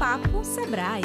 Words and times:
Papo 0.00 0.42
Sebrae. 0.42 1.02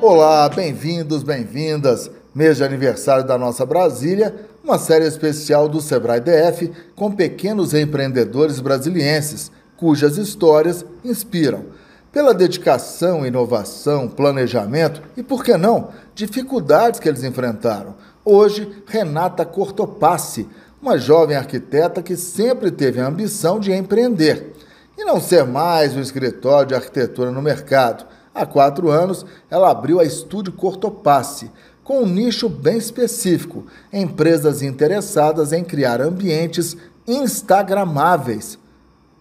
Olá, 0.00 0.48
bem-vindos, 0.48 1.22
bem-vindas. 1.22 2.10
Mês 2.34 2.56
de 2.56 2.64
aniversário 2.64 3.24
da 3.24 3.38
nossa 3.38 3.64
Brasília, 3.64 4.34
uma 4.64 4.76
série 4.76 5.06
especial 5.06 5.68
do 5.68 5.80
Sebrae 5.80 6.20
DF 6.20 6.72
com 6.96 7.12
pequenos 7.12 7.74
empreendedores 7.74 8.58
brasilienses, 8.58 9.52
cujas 9.76 10.18
histórias 10.18 10.84
inspiram. 11.04 11.66
Pela 12.10 12.34
dedicação, 12.34 13.24
inovação, 13.24 14.08
planejamento 14.08 15.00
e, 15.16 15.22
por 15.22 15.44
que 15.44 15.56
não, 15.56 15.90
dificuldades 16.12 16.98
que 16.98 17.08
eles 17.08 17.22
enfrentaram. 17.22 17.94
Hoje, 18.24 18.82
Renata 18.88 19.46
Cortopassi, 19.46 20.48
uma 20.82 20.98
jovem 20.98 21.36
arquiteta 21.36 22.02
que 22.02 22.16
sempre 22.16 22.72
teve 22.72 23.00
a 23.00 23.06
ambição 23.06 23.60
de 23.60 23.72
empreender 23.72 24.52
e 24.96 25.04
não 25.04 25.20
ser 25.20 25.44
mais 25.44 25.96
um 25.96 26.00
escritório 26.00 26.68
de 26.68 26.74
arquitetura 26.74 27.30
no 27.30 27.42
mercado. 27.42 28.06
Há 28.34 28.46
quatro 28.46 28.90
anos, 28.90 29.26
ela 29.50 29.70
abriu 29.70 30.00
a 30.00 30.04
Estúdio 30.04 30.52
Cortopasse, 30.52 31.50
com 31.84 32.00
um 32.00 32.06
nicho 32.06 32.48
bem 32.48 32.78
específico, 32.78 33.66
empresas 33.92 34.62
interessadas 34.62 35.52
em 35.52 35.64
criar 35.64 36.00
ambientes 36.00 36.76
instagramáveis. 37.06 38.58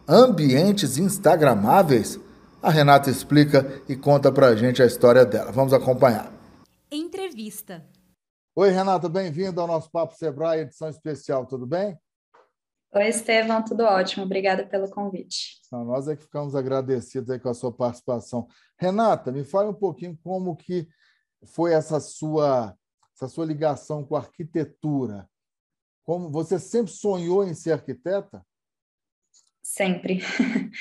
Ambientes 0.08 0.98
instagramáveis? 0.98 2.20
A 2.62 2.70
Renata 2.70 3.10
explica 3.10 3.82
e 3.90 3.96
conta 3.96 4.32
pra 4.32 4.56
gente 4.56 4.84
a 4.84 4.86
história 4.86 5.26
dela. 5.26 5.52
Vamos 5.52 5.74
acompanhar. 5.74 6.32
Entrevista. 6.92 7.84
Oi, 8.56 8.70
Renata, 8.70 9.10
bem-vinda 9.10 9.62
ao 9.62 9.68
nosso 9.68 9.90
Papo 9.90 10.14
Sebrae, 10.14 10.60
edição 10.60 10.90
especial, 10.90 11.46
tudo 11.46 11.66
bem? 11.66 11.98
Oi, 12.94 13.08
Estevão, 13.08 13.64
tudo 13.64 13.86
ótimo. 13.86 14.26
Obrigada 14.26 14.66
pelo 14.66 14.90
convite. 14.90 15.62
Não, 15.72 15.86
nós 15.86 16.10
é 16.10 16.16
que 16.16 16.24
ficamos 16.24 16.56
agradecidos 16.56 17.30
aí 17.30 17.40
com 17.40 17.48
a 17.48 17.54
sua 17.54 17.72
participação. 17.72 18.50
Renata, 18.78 19.32
me 19.32 19.46
fale 19.46 19.70
um 19.70 19.74
pouquinho 19.74 20.20
como 20.22 20.58
que 20.58 20.90
foi 21.46 21.72
essa 21.72 22.02
sua, 22.02 22.76
essa 23.16 23.30
sua 23.30 23.46
ligação 23.46 24.04
com 24.04 24.18
a 24.18 24.20
arquitetura. 24.20 25.26
Como 26.04 26.30
você 26.30 26.60
sempre 26.60 26.92
sonhou 26.92 27.46
em 27.46 27.54
ser 27.54 27.72
arquiteta? 27.72 28.46
Sempre. 29.64 30.20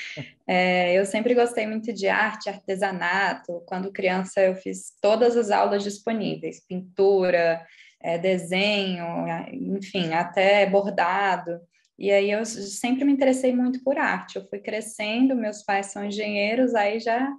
É, 0.47 0.99
eu 0.99 1.05
sempre 1.05 1.33
gostei 1.33 1.65
muito 1.65 1.93
de 1.93 2.09
arte, 2.09 2.49
artesanato. 2.49 3.63
Quando 3.65 3.91
criança, 3.91 4.41
eu 4.41 4.53
fiz 4.53 4.93
todas 5.01 5.37
as 5.37 5.49
aulas 5.49 5.81
disponíveis: 5.81 6.65
pintura, 6.67 7.65
é, 8.01 8.17
desenho, 8.17 9.05
enfim, 9.53 10.11
até 10.11 10.65
bordado. 10.69 11.61
E 12.01 12.11
aí 12.11 12.31
eu 12.31 12.43
sempre 12.47 13.05
me 13.05 13.13
interessei 13.13 13.55
muito 13.55 13.83
por 13.83 13.95
arte. 13.95 14.35
Eu 14.35 14.49
fui 14.49 14.57
crescendo, 14.57 15.35
meus 15.35 15.61
pais 15.61 15.91
são 15.91 16.03
engenheiros, 16.03 16.73
aí 16.73 16.99
já 16.99 17.31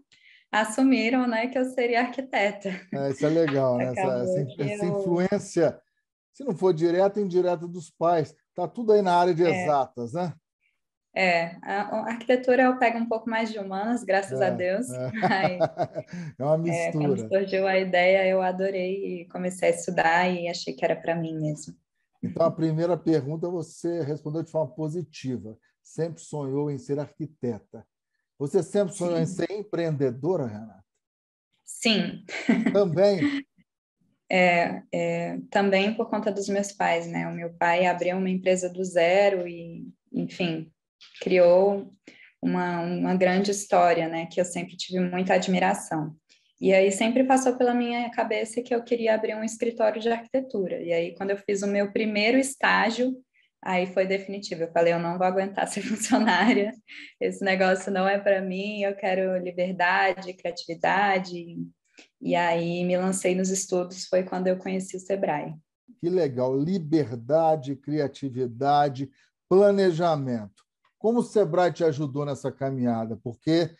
assumiram, 0.52 1.26
né, 1.26 1.48
que 1.48 1.58
eu 1.58 1.64
seria 1.64 2.02
arquiteta. 2.02 2.68
É, 2.94 3.10
isso 3.10 3.26
é 3.26 3.28
legal, 3.28 3.76
né? 3.76 3.86
Essa, 3.86 4.00
essa, 4.00 4.62
essa 4.62 4.84
eu... 4.84 5.00
influência, 5.00 5.80
se 6.32 6.44
não 6.44 6.54
for 6.54 6.72
direta, 6.72 7.20
indireta 7.20 7.66
dos 7.66 7.90
pais. 7.90 8.36
Tá 8.54 8.68
tudo 8.68 8.92
aí 8.92 9.02
na 9.02 9.16
área 9.16 9.34
de 9.34 9.44
é. 9.44 9.64
exatas, 9.64 10.12
né? 10.12 10.32
É, 11.12 11.56
a, 11.64 12.10
arquitetura 12.12 12.62
eu 12.62 12.78
pego 12.78 12.98
um 12.98 13.08
pouco 13.08 13.28
mais 13.28 13.50
de 13.50 13.58
humanas, 13.58 14.04
graças 14.04 14.40
é, 14.40 14.46
a 14.46 14.50
Deus. 14.50 14.88
É. 14.92 15.10
Mas, 15.18 15.58
é 16.38 16.44
uma 16.44 16.58
mistura. 16.58 16.88
É, 16.88 16.92
quando 16.92 17.28
surgiu 17.28 17.66
a 17.66 17.76
ideia, 17.80 18.28
eu 18.28 18.40
adorei 18.40 19.22
e 19.22 19.28
comecei 19.28 19.70
a 19.70 19.72
estudar 19.72 20.28
e 20.28 20.48
achei 20.48 20.72
que 20.72 20.84
era 20.84 20.94
para 20.94 21.16
mim 21.16 21.34
mesmo. 21.34 21.74
Então, 22.22 22.46
a 22.46 22.50
primeira 22.50 22.96
pergunta 22.96 23.48
você 23.48 24.02
respondeu 24.02 24.42
de 24.42 24.50
forma 24.50 24.72
positiva. 24.72 25.58
Sempre 25.82 26.22
sonhou 26.22 26.70
em 26.70 26.78
ser 26.78 26.98
arquiteta. 26.98 27.84
Você 28.38 28.62
sempre 28.62 28.94
sonhou 28.94 29.16
Sim. 29.16 29.22
em 29.22 29.26
ser 29.26 29.50
empreendedora, 29.50 30.46
Renata? 30.46 30.84
Sim. 31.64 32.24
Também? 32.72 33.20
É, 34.34 34.82
é, 34.90 35.38
também 35.50 35.94
por 35.94 36.08
conta 36.08 36.32
dos 36.32 36.48
meus 36.48 36.72
pais, 36.72 37.06
né? 37.06 37.28
O 37.28 37.34
meu 37.34 37.52
pai 37.52 37.84
abriu 37.84 38.16
uma 38.16 38.30
empresa 38.30 38.66
do 38.66 38.82
zero 38.82 39.46
e, 39.46 39.86
enfim, 40.10 40.72
criou 41.20 41.92
uma, 42.40 42.80
uma 42.80 43.14
grande 43.14 43.50
história, 43.50 44.08
né? 44.08 44.24
Que 44.24 44.40
eu 44.40 44.46
sempre 44.46 44.74
tive 44.74 45.00
muita 45.00 45.34
admiração. 45.34 46.16
E 46.62 46.72
aí 46.72 46.92
sempre 46.92 47.24
passou 47.24 47.56
pela 47.56 47.74
minha 47.74 48.08
cabeça 48.12 48.62
que 48.62 48.72
eu 48.72 48.84
queria 48.84 49.16
abrir 49.16 49.34
um 49.34 49.42
escritório 49.42 50.00
de 50.00 50.08
arquitetura. 50.08 50.80
E 50.80 50.92
aí 50.92 51.12
quando 51.16 51.30
eu 51.30 51.36
fiz 51.36 51.60
o 51.60 51.66
meu 51.66 51.90
primeiro 51.90 52.38
estágio, 52.38 53.16
aí 53.60 53.92
foi 53.92 54.06
definitivo. 54.06 54.62
Eu 54.62 54.70
falei, 54.70 54.92
eu 54.92 55.00
não 55.00 55.18
vou 55.18 55.26
aguentar 55.26 55.66
ser 55.66 55.82
funcionária. 55.82 56.72
Esse 57.20 57.44
negócio 57.44 57.92
não 57.92 58.06
é 58.06 58.16
para 58.16 58.40
mim. 58.40 58.80
Eu 58.80 58.94
quero 58.94 59.36
liberdade, 59.42 60.34
criatividade. 60.34 61.56
E 62.20 62.36
aí 62.36 62.84
me 62.84 62.96
lancei 62.96 63.34
nos 63.34 63.50
estudos. 63.50 64.06
Foi 64.06 64.22
quando 64.22 64.46
eu 64.46 64.56
conheci 64.56 64.96
o 64.96 65.00
Sebrae. 65.00 65.52
Que 66.00 66.08
legal! 66.08 66.56
Liberdade, 66.56 67.74
criatividade, 67.74 69.10
planejamento. 69.48 70.62
Como 70.96 71.18
o 71.18 71.24
Sebrae 71.24 71.72
te 71.72 71.82
ajudou 71.82 72.24
nessa 72.24 72.52
caminhada? 72.52 73.18
Porque 73.24 73.74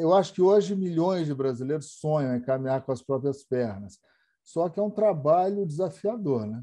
eu 0.00 0.14
acho 0.14 0.32
que 0.32 0.42
hoje 0.42 0.74
milhões 0.74 1.26
de 1.26 1.34
brasileiros 1.34 1.92
sonham 1.98 2.36
em 2.36 2.40
caminhar 2.40 2.82
com 2.82 2.92
as 2.92 3.02
próprias 3.02 3.44
pernas. 3.44 3.98
Só 4.42 4.68
que 4.68 4.78
é 4.78 4.82
um 4.82 4.90
trabalho 4.90 5.66
desafiador, 5.66 6.46
né? 6.46 6.62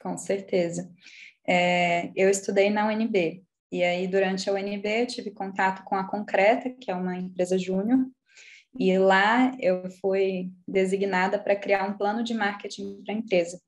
Com 0.00 0.16
certeza. 0.16 0.90
É, 1.46 2.10
eu 2.16 2.28
estudei 2.28 2.70
na 2.70 2.86
UNB, 2.86 3.44
e 3.70 3.82
aí 3.82 4.06
durante 4.06 4.48
a 4.48 4.52
UNB 4.52 5.06
tive 5.06 5.30
contato 5.30 5.84
com 5.84 5.94
a 5.94 6.04
Concreta, 6.04 6.70
que 6.70 6.90
é 6.90 6.94
uma 6.94 7.16
empresa 7.16 7.58
júnior, 7.58 8.06
e 8.78 8.98
lá 8.98 9.56
eu 9.58 9.90
fui 10.00 10.50
designada 10.66 11.38
para 11.38 11.56
criar 11.56 11.88
um 11.88 11.96
plano 11.96 12.22
de 12.22 12.34
marketing 12.34 13.02
para 13.02 13.14
a 13.14 13.16
empresa. 13.16 13.60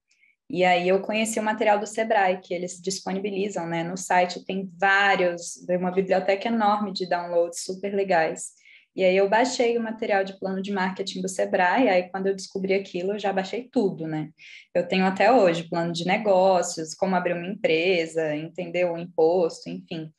E 0.50 0.64
aí 0.64 0.88
eu 0.88 1.00
conheci 1.02 1.38
o 1.38 1.42
material 1.42 1.78
do 1.78 1.86
Sebrae, 1.86 2.40
que 2.40 2.54
eles 2.54 2.80
disponibilizam, 2.80 3.66
né? 3.66 3.84
No 3.84 3.98
site 3.98 4.44
tem 4.44 4.70
vários, 4.78 5.56
uma 5.68 5.90
biblioteca 5.90 6.48
enorme 6.48 6.92
de 6.92 7.06
downloads 7.06 7.62
super 7.64 7.94
legais. 7.94 8.52
E 8.98 9.04
aí 9.04 9.16
eu 9.16 9.28
baixei 9.28 9.78
o 9.78 9.80
material 9.80 10.24
de 10.24 10.36
plano 10.40 10.60
de 10.60 10.72
marketing 10.72 11.20
do 11.22 11.28
Sebrae, 11.28 11.88
aí 11.88 12.10
quando 12.10 12.26
eu 12.26 12.34
descobri 12.34 12.74
aquilo, 12.74 13.12
eu 13.12 13.18
já 13.20 13.32
baixei 13.32 13.68
tudo, 13.70 14.08
né? 14.08 14.30
Eu 14.74 14.88
tenho 14.88 15.06
até 15.06 15.30
hoje 15.30 15.68
plano 15.68 15.92
de 15.92 16.04
negócios, 16.04 16.96
como 16.96 17.14
abrir 17.14 17.34
uma 17.34 17.46
empresa, 17.46 18.34
entender 18.34 18.86
o 18.86 18.98
imposto, 18.98 19.70
enfim. 19.70 20.10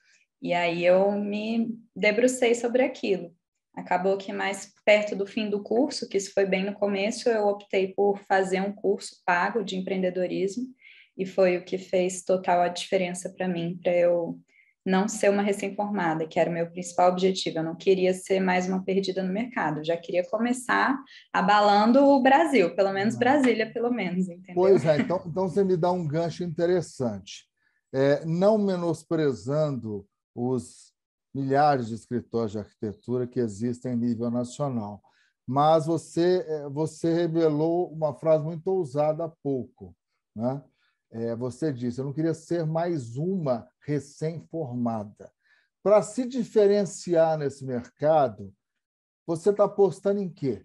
E 0.41 0.53
aí 0.53 0.85
eu 0.85 1.11
me 1.11 1.77
debrucei 1.93 2.55
sobre 2.55 2.81
aquilo. 2.81 3.35
Acabou 3.75 4.15
que 4.15 4.31
mais 4.31 4.71
perto 4.85 5.13
do 5.13 5.27
fim 5.27 5.49
do 5.49 5.61
curso, 5.61 6.07
que 6.07 6.15
isso 6.15 6.31
foi 6.33 6.45
bem 6.45 6.63
no 6.63 6.73
começo, 6.73 7.27
eu 7.27 7.47
optei 7.49 7.93
por 7.93 8.17
fazer 8.29 8.61
um 8.61 8.71
curso 8.71 9.21
pago 9.25 9.61
de 9.61 9.75
empreendedorismo 9.75 10.63
e 11.17 11.25
foi 11.25 11.57
o 11.57 11.65
que 11.65 11.77
fez 11.77 12.23
total 12.23 12.61
a 12.61 12.69
diferença 12.69 13.29
para 13.29 13.45
mim, 13.45 13.77
para 13.83 13.91
eu 13.93 14.39
não 14.85 15.07
ser 15.07 15.29
uma 15.29 15.41
recém-formada, 15.41 16.25
que 16.25 16.39
era 16.39 16.49
o 16.49 16.53
meu 16.53 16.69
principal 16.69 17.11
objetivo. 17.11 17.59
Eu 17.59 17.63
não 17.63 17.75
queria 17.75 18.13
ser 18.13 18.39
mais 18.39 18.67
uma 18.67 18.83
perdida 18.83 19.21
no 19.23 19.33
mercado, 19.33 19.79
eu 19.79 19.85
já 19.85 19.97
queria 19.97 20.27
começar 20.29 20.97
abalando 21.33 22.03
o 22.05 22.21
Brasil, 22.21 22.75
pelo 22.75 22.93
menos 22.93 23.15
Brasília, 23.15 23.71
pelo 23.71 23.91
menos, 23.91 24.27
entendeu? 24.27 24.55
Pois 24.55 24.85
é, 24.85 24.99
então, 24.99 25.21
então 25.25 25.47
você 25.47 25.63
me 25.63 25.77
dá 25.77 25.91
um 25.91 26.07
gancho 26.07 26.43
interessante. 26.43 27.47
É, 27.93 28.23
não 28.25 28.57
menosprezando 28.57 30.05
os 30.35 30.93
milhares 31.33 31.87
de 31.87 31.95
escritórios 31.95 32.53
de 32.53 32.59
arquitetura 32.59 33.27
que 33.27 33.39
existem 33.39 33.93
em 33.93 33.97
nível 33.97 34.29
nacional. 34.29 35.01
Mas 35.47 35.85
você, 35.85 36.45
é, 36.47 36.69
você 36.69 37.13
revelou 37.13 37.91
uma 37.91 38.13
frase 38.13 38.43
muito 38.43 38.67
ousada 38.67 39.25
há 39.25 39.31
pouco. 39.43 39.95
Né? 40.35 40.61
É, 41.11 41.35
você 41.35 41.73
disse: 41.73 41.99
Eu 41.99 42.05
não 42.05 42.13
queria 42.13 42.33
ser 42.33 42.65
mais 42.65 43.15
uma 43.15 43.67
recém-formada. 43.81 45.31
Para 45.81 46.01
se 46.01 46.27
diferenciar 46.27 47.37
nesse 47.37 47.65
mercado, 47.65 48.53
você 49.25 49.49
está 49.49 49.65
apostando 49.65 50.19
em 50.19 50.29
quê? 50.29 50.63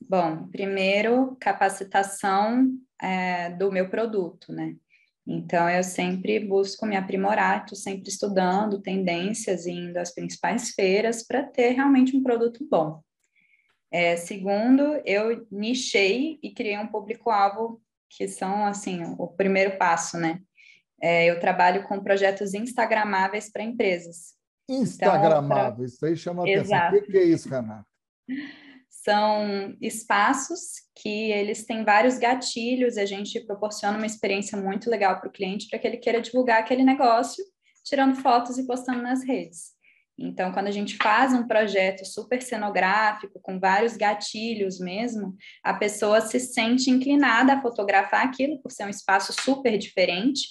Bom, 0.00 0.48
primeiro, 0.48 1.36
capacitação 1.40 2.70
é, 3.00 3.50
do 3.50 3.70
meu 3.70 3.88
produto, 3.88 4.52
né? 4.52 4.76
Então, 5.26 5.68
eu 5.68 5.84
sempre 5.84 6.40
busco 6.40 6.86
me 6.86 6.96
aprimorar, 6.96 7.62
estou 7.62 7.76
sempre 7.76 8.08
estudando 8.08 8.80
tendências, 8.80 9.66
indo 9.66 9.96
às 9.98 10.12
principais 10.12 10.70
feiras 10.70 11.22
para 11.22 11.44
ter 11.44 11.70
realmente 11.70 12.16
um 12.16 12.22
produto 12.22 12.66
bom. 12.68 13.02
É, 13.92 14.16
segundo, 14.16 15.00
eu 15.04 15.46
nichei 15.50 16.38
e 16.42 16.52
criei 16.52 16.78
um 16.78 16.88
público-alvo 16.88 17.80
que 18.10 18.26
são, 18.26 18.66
assim, 18.66 19.02
o 19.18 19.28
primeiro 19.28 19.78
passo, 19.78 20.18
né? 20.18 20.40
É, 21.00 21.26
eu 21.26 21.40
trabalho 21.40 21.84
com 21.84 22.02
projetos 22.02 22.52
instagramáveis 22.52 23.50
para 23.50 23.62
empresas. 23.62 24.34
Instagramáveis, 24.68 25.44
então, 25.44 25.76
pra... 25.76 25.84
isso 25.84 26.06
aí 26.06 26.16
chama 26.16 26.42
atenção. 26.42 26.88
O 26.90 27.02
que 27.02 27.16
é 27.16 27.24
isso, 27.24 27.48
Renata? 27.48 27.86
São 28.88 29.74
espaços 29.80 30.82
que 30.94 31.32
eles 31.32 31.64
têm 31.64 31.84
vários 31.84 32.18
gatilhos, 32.18 32.98
a 32.98 33.06
gente 33.06 33.40
proporciona 33.46 33.96
uma 33.96 34.06
experiência 34.06 34.58
muito 34.60 34.90
legal 34.90 35.18
para 35.18 35.28
o 35.28 35.32
cliente 35.32 35.68
para 35.70 35.78
que 35.78 35.86
ele 35.86 35.96
queira 35.96 36.20
divulgar 36.20 36.60
aquele 36.60 36.84
negócio, 36.84 37.42
tirando 37.82 38.16
fotos 38.16 38.58
e 38.58 38.66
postando 38.66 39.02
nas 39.02 39.24
redes. 39.24 39.70
Então, 40.22 40.52
quando 40.52 40.66
a 40.66 40.70
gente 40.70 40.98
faz 40.98 41.32
um 41.32 41.46
projeto 41.46 42.04
super 42.04 42.42
cenográfico, 42.42 43.40
com 43.40 43.58
vários 43.58 43.96
gatilhos 43.96 44.78
mesmo, 44.78 45.34
a 45.64 45.72
pessoa 45.72 46.20
se 46.20 46.38
sente 46.38 46.90
inclinada 46.90 47.54
a 47.54 47.62
fotografar 47.62 48.26
aquilo, 48.26 48.60
por 48.60 48.70
ser 48.70 48.84
um 48.84 48.90
espaço 48.90 49.32
super 49.32 49.78
diferente, 49.78 50.42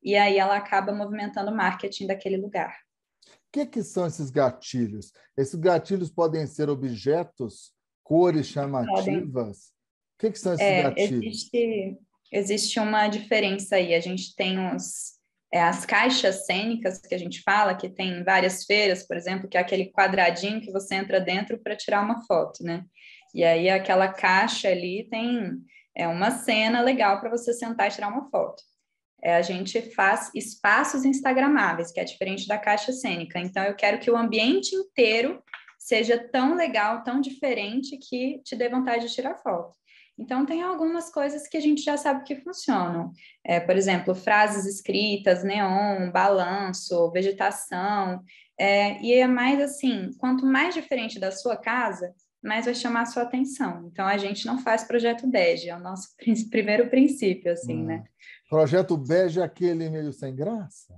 e 0.00 0.14
aí 0.14 0.38
ela 0.38 0.56
acaba 0.56 0.92
movimentando 0.92 1.50
o 1.50 1.56
marketing 1.56 2.06
daquele 2.06 2.36
lugar. 2.36 2.76
O 3.26 3.30
que, 3.52 3.66
que 3.66 3.82
são 3.82 4.06
esses 4.06 4.30
gatilhos? 4.30 5.12
Esses 5.36 5.56
gatilhos 5.56 6.08
podem 6.08 6.46
ser 6.46 6.68
objetos, 6.70 7.72
cores 8.04 8.46
chamativas? 8.46 9.72
O 10.14 10.18
que, 10.20 10.30
que 10.30 10.38
são 10.38 10.54
esses 10.54 10.64
é, 10.64 10.82
gatilhos? 10.84 11.24
Existe, 11.24 11.98
existe 12.30 12.78
uma 12.78 13.08
diferença 13.08 13.74
aí. 13.74 13.92
A 13.92 14.00
gente 14.00 14.36
tem 14.36 14.72
os 14.72 15.15
é, 15.52 15.62
as 15.62 15.86
caixas 15.86 16.44
cênicas 16.46 16.98
que 16.98 17.14
a 17.14 17.18
gente 17.18 17.42
fala, 17.42 17.74
que 17.74 17.88
tem 17.88 18.24
várias 18.24 18.64
feiras, 18.64 19.06
por 19.06 19.16
exemplo, 19.16 19.48
que 19.48 19.56
é 19.56 19.60
aquele 19.60 19.90
quadradinho 19.92 20.60
que 20.60 20.72
você 20.72 20.96
entra 20.96 21.20
dentro 21.20 21.58
para 21.58 21.76
tirar 21.76 22.02
uma 22.02 22.24
foto, 22.26 22.62
né? 22.62 22.84
E 23.34 23.44
aí 23.44 23.68
aquela 23.68 24.08
caixa 24.08 24.68
ali 24.68 25.08
tem 25.10 25.52
é 25.94 26.06
uma 26.06 26.30
cena 26.30 26.82
legal 26.82 27.20
para 27.20 27.30
você 27.30 27.54
sentar 27.54 27.88
e 27.88 27.94
tirar 27.94 28.08
uma 28.08 28.28
foto. 28.28 28.62
É, 29.22 29.36
a 29.36 29.42
gente 29.42 29.80
faz 29.94 30.30
espaços 30.34 31.04
instagramáveis, 31.06 31.90
que 31.90 31.98
é 31.98 32.04
diferente 32.04 32.46
da 32.46 32.58
caixa 32.58 32.92
cênica. 32.92 33.38
Então 33.38 33.64
eu 33.64 33.74
quero 33.74 33.98
que 33.98 34.10
o 34.10 34.16
ambiente 34.16 34.74
inteiro 34.74 35.42
seja 35.78 36.18
tão 36.18 36.54
legal, 36.54 37.02
tão 37.02 37.20
diferente 37.20 37.96
que 37.96 38.40
te 38.44 38.54
dê 38.54 38.68
vontade 38.68 39.06
de 39.06 39.14
tirar 39.14 39.36
foto. 39.36 39.74
Então, 40.18 40.46
tem 40.46 40.62
algumas 40.62 41.10
coisas 41.10 41.46
que 41.46 41.56
a 41.56 41.60
gente 41.60 41.82
já 41.82 41.96
sabe 41.96 42.24
que 42.24 42.36
funcionam. 42.36 43.12
É, 43.44 43.60
por 43.60 43.76
exemplo, 43.76 44.14
frases 44.14 44.64
escritas, 44.64 45.44
neon, 45.44 46.10
balanço, 46.10 47.10
vegetação. 47.12 48.22
É, 48.58 49.00
e 49.02 49.12
é 49.12 49.26
mais 49.26 49.60
assim: 49.60 50.10
quanto 50.18 50.46
mais 50.46 50.74
diferente 50.74 51.20
da 51.20 51.30
sua 51.30 51.56
casa, 51.56 52.14
mais 52.42 52.64
vai 52.64 52.74
chamar 52.74 53.02
a 53.02 53.06
sua 53.06 53.24
atenção. 53.24 53.88
Então, 53.92 54.06
a 54.06 54.16
gente 54.16 54.46
não 54.46 54.58
faz 54.58 54.84
projeto 54.84 55.26
bege, 55.26 55.68
é 55.68 55.76
o 55.76 55.80
nosso 55.80 56.08
primeiro 56.50 56.88
princípio, 56.88 57.52
assim, 57.52 57.82
hum. 57.82 57.86
né? 57.86 58.04
Projeto 58.48 58.96
bege 58.96 59.40
é 59.40 59.44
aquele 59.44 59.90
meio 59.90 60.12
sem 60.12 60.34
graça? 60.34 60.94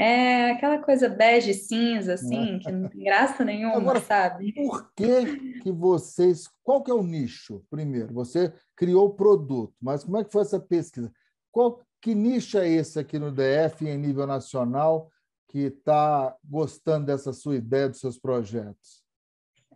É 0.00 0.52
aquela 0.52 0.78
coisa 0.78 1.08
bege 1.08 1.52
cinza, 1.52 2.14
assim, 2.14 2.60
que 2.60 2.70
não 2.70 2.88
tem 2.88 3.02
graça 3.02 3.44
nenhuma, 3.44 3.78
Agora, 3.78 4.00
sabe? 4.00 4.52
Por 4.52 4.92
que, 4.94 5.60
que 5.60 5.72
vocês. 5.72 6.48
Qual 6.62 6.84
que 6.84 6.90
é 6.90 6.94
o 6.94 7.02
nicho, 7.02 7.64
primeiro? 7.68 8.14
Você 8.14 8.52
criou 8.76 9.06
o 9.06 9.14
produto, 9.14 9.74
mas 9.82 10.04
como 10.04 10.18
é 10.18 10.24
que 10.24 10.30
foi 10.30 10.42
essa 10.42 10.60
pesquisa? 10.60 11.12
Qual, 11.50 11.80
que 12.00 12.14
nicho 12.14 12.58
é 12.58 12.68
esse 12.68 13.00
aqui 13.00 13.18
no 13.18 13.32
DF, 13.32 13.88
em 13.88 13.98
nível 13.98 14.24
nacional, 14.24 15.10
que 15.48 15.62
está 15.62 16.36
gostando 16.44 17.06
dessa 17.06 17.32
sua 17.32 17.56
ideia, 17.56 17.88
dos 17.88 17.98
seus 17.98 18.16
projetos? 18.16 19.02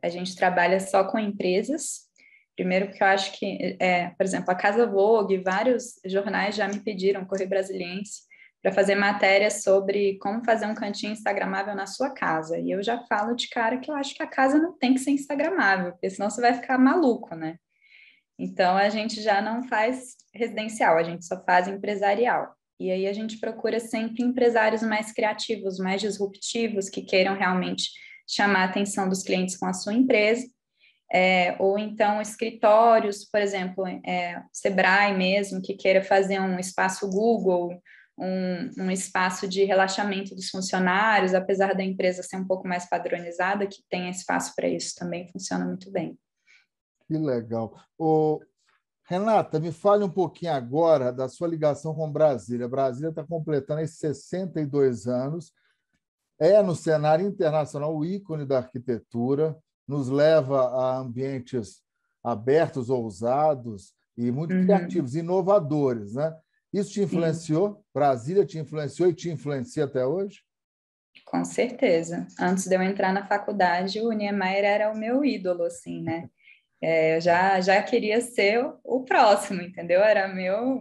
A 0.00 0.08
gente 0.08 0.36
trabalha 0.36 0.78
só 0.78 1.02
com 1.02 1.18
empresas. 1.18 2.10
Primeiro, 2.54 2.88
porque 2.88 3.02
eu 3.02 3.08
acho 3.08 3.32
que, 3.36 3.76
é, 3.80 4.10
por 4.10 4.24
exemplo, 4.24 4.50
a 4.50 4.54
Casa 4.54 4.86
Vogue, 4.86 5.38
vários 5.38 5.98
jornais 6.04 6.54
já 6.54 6.68
me 6.68 6.78
pediram, 6.78 7.24
Correio 7.24 7.48
Brasiliense, 7.48 8.22
para 8.62 8.72
fazer 8.72 8.94
matéria 8.94 9.50
sobre 9.50 10.16
como 10.18 10.44
fazer 10.44 10.66
um 10.66 10.74
cantinho 10.74 11.12
instagramável 11.12 11.74
na 11.74 11.86
sua 11.86 12.10
casa. 12.10 12.58
E 12.58 12.70
eu 12.70 12.80
já 12.82 13.02
falo 13.08 13.34
de 13.34 13.48
cara 13.48 13.78
que 13.78 13.90
eu 13.90 13.94
acho 13.96 14.14
que 14.14 14.22
a 14.22 14.26
casa 14.26 14.56
não 14.56 14.72
tem 14.78 14.94
que 14.94 15.00
ser 15.00 15.10
instagramável, 15.10 15.92
porque 15.92 16.08
senão 16.08 16.30
você 16.30 16.40
vai 16.40 16.54
ficar 16.54 16.78
maluco, 16.78 17.34
né? 17.34 17.56
Então 18.38 18.76
a 18.76 18.88
gente 18.88 19.20
já 19.20 19.42
não 19.42 19.64
faz 19.64 20.16
residencial, 20.32 20.96
a 20.96 21.02
gente 21.02 21.24
só 21.24 21.42
faz 21.44 21.66
empresarial. 21.66 22.54
E 22.78 22.90
aí 22.90 23.06
a 23.06 23.12
gente 23.12 23.38
procura 23.38 23.80
sempre 23.80 24.22
empresários 24.22 24.82
mais 24.82 25.12
criativos, 25.12 25.78
mais 25.78 26.00
disruptivos, 26.00 26.88
que 26.88 27.02
queiram 27.02 27.36
realmente 27.36 27.90
chamar 28.28 28.62
a 28.62 28.64
atenção 28.64 29.08
dos 29.08 29.22
clientes 29.22 29.56
com 29.56 29.66
a 29.66 29.72
sua 29.72 29.92
empresa. 29.92 30.46
É, 31.12 31.56
ou 31.58 31.78
então 31.78 32.22
escritórios, 32.22 33.24
por 33.24 33.40
exemplo, 33.40 33.86
é, 34.06 34.42
Sebrae 34.52 35.14
mesmo, 35.14 35.60
que 35.60 35.74
queira 35.74 36.02
fazer 36.02 36.40
um 36.40 36.58
espaço 36.58 37.08
Google, 37.10 37.78
um, 38.18 38.84
um, 38.84 38.90
espaço 38.90 39.48
de 39.48 39.64
relaxamento 39.64 40.34
dos 40.34 40.50
funcionários, 40.50 41.34
apesar 41.34 41.74
da 41.74 41.82
empresa 41.82 42.22
ser 42.22 42.36
um 42.36 42.46
pouco 42.46 42.68
mais 42.68 42.88
padronizada, 42.88 43.66
que 43.66 43.82
tenha 43.88 44.10
espaço 44.10 44.52
para 44.54 44.68
isso 44.68 44.94
também 44.96 45.28
funciona 45.28 45.64
muito 45.64 45.90
bem. 45.90 46.18
Que 47.06 47.16
legal. 47.18 47.74
O 47.98 48.40
Renata, 49.04 49.58
me 49.58 49.72
fale 49.72 50.04
um 50.04 50.10
pouquinho 50.10 50.52
agora 50.52 51.12
da 51.12 51.28
sua 51.28 51.48
ligação 51.48 51.94
com 51.94 52.10
Brasília. 52.10 52.68
Brasília 52.68 53.10
está 53.10 53.24
completando 53.24 53.80
esses 53.80 53.98
62 53.98 55.06
anos, 55.06 55.52
é 56.38 56.62
no 56.62 56.74
cenário 56.74 57.26
internacional 57.26 57.96
o 57.96 58.04
ícone 58.04 58.46
da 58.46 58.58
arquitetura, 58.58 59.56
nos 59.86 60.08
leva 60.08 60.68
a 60.68 60.98
ambientes 60.98 61.82
abertos, 62.22 62.88
ousados 62.88 63.92
e 64.16 64.30
muito 64.30 64.54
uhum. 64.54 64.62
criativos, 64.62 65.14
inovadores, 65.14 66.14
né? 66.14 66.34
Isso 66.72 66.92
te 66.92 67.02
influenciou? 67.02 67.74
Sim. 67.74 67.82
Brasília 67.94 68.46
te 68.46 68.58
influenciou 68.58 69.08
e 69.08 69.14
te 69.14 69.30
influencia 69.30 69.84
até 69.84 70.04
hoje? 70.06 70.40
Com 71.26 71.44
certeza. 71.44 72.26
Antes 72.38 72.66
de 72.66 72.74
eu 72.74 72.82
entrar 72.82 73.12
na 73.12 73.26
faculdade, 73.26 74.00
o 74.00 74.12
Niemeyer 74.12 74.64
era 74.64 74.90
o 74.90 74.96
meu 74.96 75.24
ídolo, 75.24 75.64
assim, 75.64 76.02
né? 76.02 76.28
É, 76.80 77.16
eu 77.16 77.20
já, 77.20 77.60
já 77.60 77.80
queria 77.82 78.20
ser 78.20 78.64
o 78.82 79.04
próximo, 79.04 79.60
entendeu? 79.62 80.00
Era 80.02 80.26
meu 80.28 80.80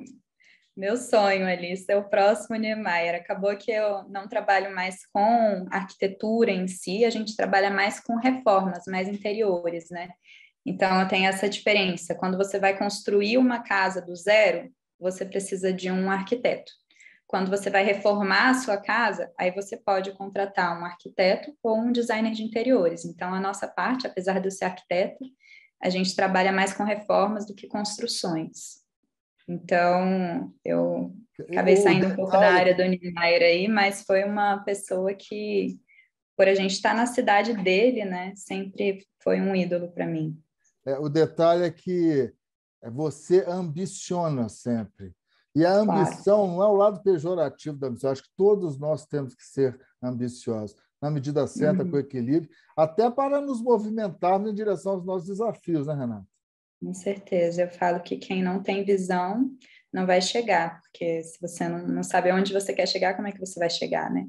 meu 0.75 0.95
sonho 0.95 1.45
ali, 1.45 1.75
ser 1.75 1.97
o 1.97 2.09
próximo 2.09 2.55
Niemeyer. 2.55 3.15
Acabou 3.15 3.55
que 3.57 3.69
eu 3.71 4.03
não 4.09 4.27
trabalho 4.27 4.73
mais 4.73 5.05
com 5.07 5.67
arquitetura 5.69 6.49
em 6.49 6.67
si, 6.67 7.03
a 7.05 7.09
gente 7.09 7.35
trabalha 7.35 7.69
mais 7.69 7.99
com 7.99 8.15
reformas, 8.15 8.85
mais 8.87 9.07
interiores, 9.07 9.89
né? 9.89 10.09
Então, 10.65 11.07
tenho 11.07 11.27
essa 11.27 11.49
diferença. 11.49 12.15
Quando 12.15 12.37
você 12.37 12.57
vai 12.59 12.77
construir 12.77 13.37
uma 13.37 13.59
casa 13.59 14.01
do 14.01 14.15
zero, 14.15 14.71
você 15.01 15.25
precisa 15.25 15.73
de 15.73 15.91
um 15.91 16.09
arquiteto. 16.11 16.71
Quando 17.25 17.49
você 17.49 17.69
vai 17.69 17.83
reformar 17.83 18.49
a 18.49 18.53
sua 18.53 18.77
casa, 18.77 19.31
aí 19.37 19.51
você 19.51 19.75
pode 19.75 20.11
contratar 20.11 20.79
um 20.79 20.85
arquiteto 20.85 21.53
ou 21.63 21.77
um 21.77 21.91
designer 21.91 22.33
de 22.33 22.43
interiores. 22.43 23.05
Então, 23.05 23.33
a 23.33 23.39
nossa 23.39 23.67
parte, 23.67 24.05
apesar 24.05 24.39
de 24.39 24.47
eu 24.47 24.51
ser 24.51 24.65
arquiteto, 24.65 25.25
a 25.81 25.89
gente 25.89 26.15
trabalha 26.15 26.51
mais 26.51 26.73
com 26.73 26.83
reformas 26.83 27.47
do 27.47 27.55
que 27.55 27.67
construções. 27.67 28.81
Então, 29.47 30.53
eu 30.63 31.15
acabei 31.49 31.77
saindo 31.77 32.07
um 32.07 32.15
pouco 32.15 32.31
da 32.31 32.51
área 32.51 32.75
do 32.75 32.83
Niemeyer 32.83 33.41
aí, 33.41 33.67
mas 33.67 34.03
foi 34.03 34.23
uma 34.23 34.63
pessoa 34.63 35.13
que, 35.13 35.79
por 36.37 36.47
a 36.47 36.53
gente 36.53 36.73
estar 36.73 36.93
na 36.93 37.07
cidade 37.07 37.53
dele, 37.53 38.05
né, 38.05 38.33
sempre 38.35 39.05
foi 39.23 39.41
um 39.41 39.55
ídolo 39.55 39.91
para 39.91 40.05
mim. 40.05 40.37
É, 40.85 40.97
o 40.99 41.09
detalhe 41.09 41.63
é 41.63 41.71
que 41.71 42.31
você 42.89 43.43
ambiciona 43.47 44.49
sempre. 44.49 45.13
E 45.53 45.65
a 45.65 45.73
ambição 45.73 46.47
não 46.47 46.63
é 46.63 46.67
o 46.67 46.75
lado 46.75 47.03
pejorativo 47.03 47.77
da 47.77 47.87
ambição. 47.87 48.11
Acho 48.11 48.23
que 48.23 48.29
todos 48.37 48.79
nós 48.79 49.05
temos 49.05 49.35
que 49.35 49.43
ser 49.43 49.79
ambiciosos, 50.01 50.75
na 51.01 51.11
medida 51.11 51.45
certa, 51.45 51.83
uhum. 51.83 51.91
com 51.91 51.97
equilíbrio, 51.97 52.49
até 52.75 53.09
para 53.09 53.41
nos 53.41 53.61
movimentarmos 53.61 54.49
em 54.49 54.55
direção 54.55 54.93
aos 54.93 55.05
nossos 55.05 55.27
desafios, 55.27 55.87
né, 55.87 55.93
Renata? 55.93 56.25
Com 56.81 56.93
certeza. 56.93 57.63
Eu 57.63 57.69
falo 57.69 57.99
que 57.99 58.17
quem 58.17 58.41
não 58.41 58.63
tem 58.63 58.83
visão 58.83 59.51
não 59.93 60.07
vai 60.07 60.21
chegar, 60.21 60.79
porque 60.81 61.21
se 61.21 61.39
você 61.39 61.67
não, 61.67 61.85
não 61.85 62.03
sabe 62.03 62.31
onde 62.31 62.53
você 62.53 62.73
quer 62.73 62.87
chegar, 62.87 63.15
como 63.15 63.27
é 63.27 63.31
que 63.31 63.39
você 63.39 63.59
vai 63.59 63.69
chegar, 63.69 64.09
né? 64.09 64.27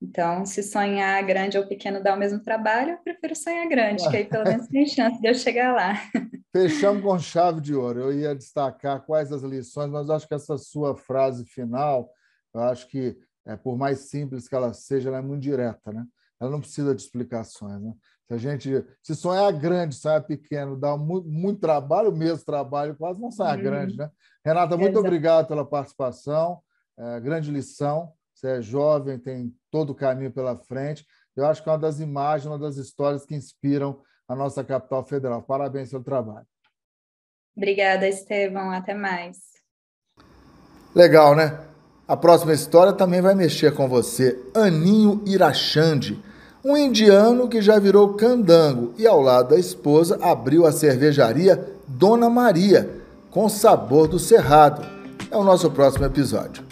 Então, 0.00 0.44
se 0.46 0.62
sonhar 0.62 1.24
grande 1.24 1.58
ou 1.58 1.66
pequeno 1.66 2.02
dá 2.02 2.14
o 2.14 2.18
mesmo 2.18 2.40
trabalho, 2.40 2.92
eu 2.92 2.98
prefiro 2.98 3.34
sonhar 3.34 3.68
grande, 3.68 4.08
que 4.08 4.16
aí 4.16 4.24
pelo 4.24 4.44
menos 4.44 4.68
tem 4.68 4.86
chance 4.86 5.20
de 5.20 5.28
eu 5.28 5.34
chegar 5.34 5.72
lá. 5.72 5.94
Fechamos 6.58 7.02
com 7.02 7.16
chave 7.20 7.60
de 7.60 7.72
ouro. 7.72 8.00
Eu 8.00 8.12
ia 8.12 8.34
destacar 8.34 9.04
quais 9.04 9.30
as 9.30 9.42
lições, 9.42 9.90
mas 9.90 10.10
acho 10.10 10.26
que 10.26 10.34
essa 10.34 10.58
sua 10.58 10.96
frase 10.96 11.44
final, 11.44 12.10
eu 12.52 12.62
acho 12.62 12.88
que, 12.88 13.16
é, 13.46 13.56
por 13.56 13.78
mais 13.78 14.10
simples 14.10 14.48
que 14.48 14.54
ela 14.56 14.72
seja, 14.72 15.08
ela 15.08 15.18
é 15.18 15.22
muito 15.22 15.42
direta, 15.42 15.92
né? 15.92 16.04
Ela 16.40 16.50
não 16.50 16.60
precisa 16.60 16.94
de 16.94 17.00
explicações, 17.00 17.80
né? 17.80 17.94
Se 18.26 18.34
a 18.34 18.38
gente, 18.38 18.84
se 19.02 19.14
sonhar 19.14 19.52
grande, 19.52 19.94
sonhar 19.94 20.22
pequeno, 20.24 20.76
dá 20.76 20.96
muito, 20.96 21.28
muito 21.28 21.60
trabalho, 21.60 22.10
o 22.10 22.16
mesmo 22.16 22.44
trabalho, 22.44 22.96
quase 22.96 23.20
não 23.20 23.30
sonhar 23.30 23.56
uhum. 23.56 23.62
grande, 23.62 23.96
né? 23.96 24.10
Renata, 24.44 24.76
muito 24.76 24.94
Exato. 24.94 25.06
obrigado 25.06 25.46
pela 25.46 25.64
participação, 25.64 26.60
é, 26.98 27.20
grande 27.20 27.52
lição. 27.52 28.12
Você 28.34 28.48
é 28.48 28.62
jovem, 28.62 29.18
tem 29.18 29.54
todo 29.70 29.90
o 29.90 29.94
caminho 29.94 30.32
pela 30.32 30.56
frente. 30.56 31.06
Eu 31.36 31.46
acho 31.46 31.62
que 31.62 31.68
é 31.68 31.72
uma 31.72 31.78
das 31.78 32.00
imagens, 32.00 32.46
uma 32.46 32.58
das 32.58 32.76
histórias 32.76 33.24
que 33.24 33.34
inspiram 33.34 34.00
a 34.28 34.36
nossa 34.36 34.62
capital 34.62 35.04
federal. 35.04 35.42
Parabéns 35.42 35.90
pelo 35.90 36.04
trabalho. 36.04 36.46
Obrigada, 37.56 38.06
Estevão. 38.06 38.70
Até 38.70 38.94
mais. 38.94 39.38
Legal, 40.94 41.34
né? 41.34 41.58
A 42.06 42.16
próxima 42.16 42.52
história 42.52 42.92
também 42.92 43.20
vai 43.20 43.34
mexer 43.34 43.74
com 43.74 43.88
você. 43.88 44.38
Aninho 44.54 45.22
Irachande, 45.26 46.22
um 46.64 46.76
indiano 46.76 47.48
que 47.48 47.60
já 47.60 47.78
virou 47.78 48.14
candango 48.14 48.94
e, 48.96 49.06
ao 49.06 49.20
lado 49.20 49.50
da 49.50 49.58
esposa, 49.58 50.18
abriu 50.22 50.66
a 50.66 50.72
cervejaria 50.72 51.72
Dona 51.86 52.30
Maria, 52.30 52.88
com 53.30 53.48
sabor 53.48 54.08
do 54.08 54.18
cerrado. 54.18 54.86
É 55.30 55.36
o 55.36 55.44
nosso 55.44 55.70
próximo 55.70 56.06
episódio. 56.06 56.64